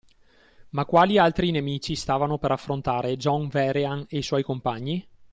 Ma 0.69 0.83
quali 0.85 1.19
altri 1.19 1.51
nemici 1.51 1.95
stavano 1.95 2.39
per 2.39 2.49
affrontare 2.51 3.17
John 3.17 3.49
Vehrehan 3.49 4.07
e 4.09 4.17
i 4.17 4.23
suoi 4.23 4.41
compagni? 4.41 5.07